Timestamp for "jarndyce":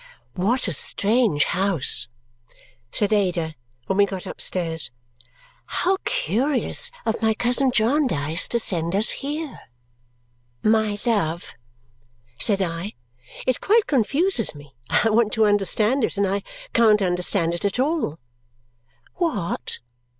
7.71-8.47